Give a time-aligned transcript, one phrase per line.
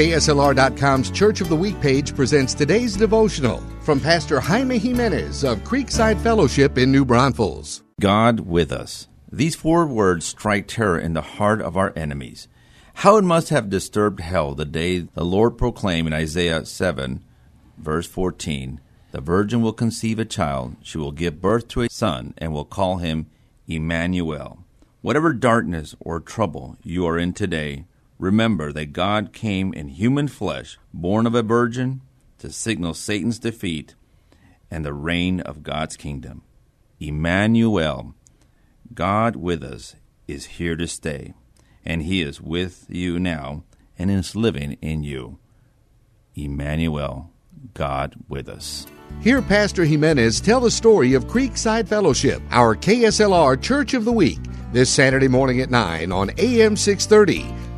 [0.00, 6.18] KSLR.com's Church of the Week page presents today's devotional from Pastor Jaime Jimenez of Creekside
[6.22, 7.82] Fellowship in New Braunfels.
[8.00, 9.08] God with us.
[9.30, 12.48] These four words strike terror in the heart of our enemies.
[12.94, 17.22] How it must have disturbed hell the day the Lord proclaimed in Isaiah 7,
[17.76, 18.80] verse 14
[19.12, 22.64] The virgin will conceive a child, she will give birth to a son, and will
[22.64, 23.26] call him
[23.68, 24.64] Emmanuel.
[25.02, 27.84] Whatever darkness or trouble you are in today,
[28.20, 32.02] remember that God came in human flesh, born of a virgin,
[32.38, 33.94] to signal Satan's defeat
[34.70, 36.42] and the reign of God's kingdom.
[37.00, 38.14] Emmanuel,
[38.94, 39.96] God with us,
[40.28, 41.32] is here to stay,
[41.84, 43.64] and He is with you now
[43.98, 45.38] and is living in you.
[46.34, 47.30] Emmanuel,
[47.74, 48.86] God with us.
[49.22, 54.38] Hear Pastor Jimenez tell the story of Creekside Fellowship, our KSLR Church of the Week,
[54.72, 57.69] this Saturday morning at 9 on AM 630